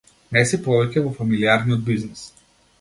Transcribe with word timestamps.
Не 0.37 0.41
си 0.51 0.59
повеќе 0.67 1.05
во 1.09 1.13
фамилијарниот 1.19 1.87
бизнис. 1.93 2.27